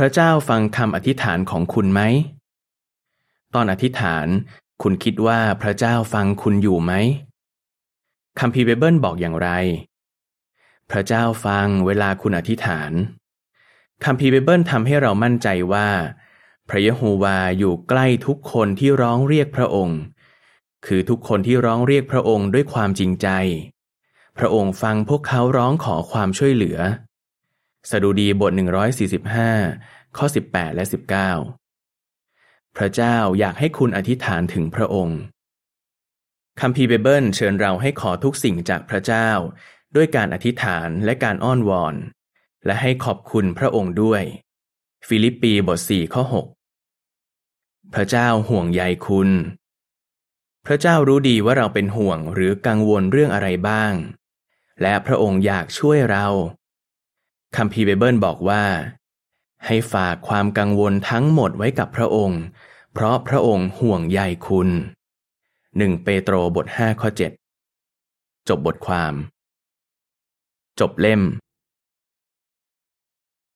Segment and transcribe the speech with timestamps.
[0.00, 2.00] พระเจ้าฟังคำอธิษฐานของคุณไหม
[3.54, 4.26] ตอนอธิษฐาน
[4.82, 6.92] คุณคิดว่าพระเจ้าฟังคุณอยู่ไหม
[8.40, 9.48] คัมภีร์ไบเบิลบอกอย่างไร
[10.90, 12.92] พระเจ้าฟังเวลาคุณอธิษฐาน
[14.04, 15.88] คัมภีร์ไบเบิลทำให้เรามั่นใจว่า
[16.68, 19.98] พระยะโฮวาอยู่ใกล้ทุกคนที่ร้องเรียกพระองค์
[20.86, 23.28] คือทุกคนที่ร้องเรียกพระองค์ด้วยความจริงใจ
[24.38, 26.78] พระองค์ฟังพวกเขาร้องขอความช่วยเหลือ
[27.90, 28.52] สดุดีบท
[29.54, 30.84] 145 ข้อ 18 และ
[31.60, 35.20] 19 พระเจ้าอยากให้คุณอธิษฐานถึงพระองค์
[36.60, 39.30] คัมภีร์ไบเบิลเชิญเราให้ขอทุกสิ่งจากพระเจ้า
[39.96, 41.94] ด้วยการอธิษฐานและการอ้อนวอน
[42.66, 44.22] และให้ขอบคุณพระองค์ด้วย
[45.06, 46.22] ฟิลิปปีบท 4 ข้อ
[47.14, 49.30] 6 พระเจ้าห่วงใยคุณ
[50.66, 53.92] พระเจ้ารู้ดีว่าเราเป็นห่วงหรือกังวลเรื่องอะไรบ้าง
[54.82, 56.28] และพระองค์อยากช่วยเรา
[57.56, 58.64] คัมภีร์ไบเบิลบอกว่า
[59.66, 62.42] ให้ฝากความกังวลทั้งหมดไว้กับพระองค์
[62.92, 64.68] เพราะพระองค์ห่วงใยคุณ
[65.76, 67.32] หนึ่งเปโตรบทห้าข้อเจ็ด
[68.48, 69.14] จบบทความ
[70.80, 71.22] จบเล่ม